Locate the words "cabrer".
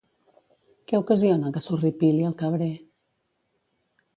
2.43-2.71